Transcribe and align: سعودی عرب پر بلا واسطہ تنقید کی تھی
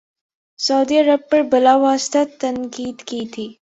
سعودی 0.59 0.97
عرب 0.99 1.21
پر 1.29 1.41
بلا 1.51 1.75
واسطہ 1.83 2.21
تنقید 2.39 2.97
کی 3.07 3.21
تھی 3.33 3.47